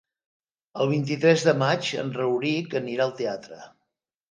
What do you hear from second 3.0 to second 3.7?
al teatre.